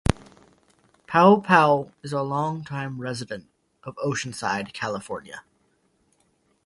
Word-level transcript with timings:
Paopao 1.07 1.91
is 2.01 2.11
a 2.11 2.23
longtime 2.23 2.99
resident 2.99 3.45
of 3.83 3.95
Oceanside, 3.97 4.73
California. 4.73 5.43